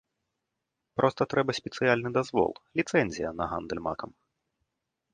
[1.01, 2.51] Проста трэба спецыяльны дазвол,
[2.83, 4.11] ліцэнзія на гандаль макам.